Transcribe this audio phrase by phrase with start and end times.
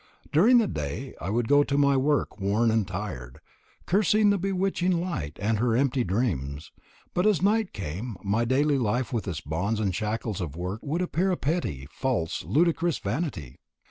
[0.33, 3.39] During the day I would go to my work worn and tired,
[3.85, 6.71] cursing the bewitching night and her empty dreams,
[7.13, 11.03] but as night came my daily life with its bonds and shackles of work would
[11.03, 13.59] appear a petty, false, ludicrous vanity.